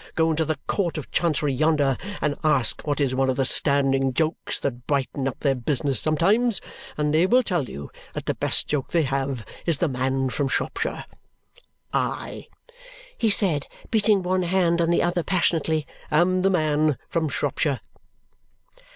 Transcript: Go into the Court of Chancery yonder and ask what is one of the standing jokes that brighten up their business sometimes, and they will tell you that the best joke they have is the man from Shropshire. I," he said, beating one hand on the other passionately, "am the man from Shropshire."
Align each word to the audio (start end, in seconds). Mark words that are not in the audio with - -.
Go 0.15 0.31
into 0.31 0.45
the 0.45 0.57
Court 0.65 0.97
of 0.97 1.11
Chancery 1.11 1.53
yonder 1.53 1.95
and 2.21 2.33
ask 2.43 2.81
what 2.87 2.99
is 2.99 3.13
one 3.13 3.29
of 3.29 3.35
the 3.35 3.45
standing 3.45 4.13
jokes 4.15 4.59
that 4.61 4.87
brighten 4.87 5.27
up 5.27 5.41
their 5.41 5.53
business 5.53 6.01
sometimes, 6.01 6.59
and 6.97 7.13
they 7.13 7.27
will 7.27 7.43
tell 7.43 7.65
you 7.69 7.91
that 8.13 8.25
the 8.25 8.33
best 8.33 8.65
joke 8.67 8.89
they 8.89 9.03
have 9.03 9.45
is 9.67 9.77
the 9.77 9.87
man 9.87 10.31
from 10.31 10.47
Shropshire. 10.47 11.05
I," 11.93 12.47
he 13.15 13.29
said, 13.29 13.67
beating 13.91 14.23
one 14.23 14.41
hand 14.41 14.81
on 14.81 14.89
the 14.89 15.03
other 15.03 15.21
passionately, 15.21 15.85
"am 16.09 16.41
the 16.41 16.49
man 16.49 16.97
from 17.07 17.29
Shropshire." 17.29 17.81